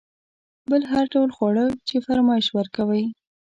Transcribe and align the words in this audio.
بل 0.69 0.81
هر 0.91 1.05
ډول 1.13 1.29
خواړه 1.37 1.65
چې 1.87 1.95
فرمایش 2.05 2.47
ورکوئ. 2.57 3.05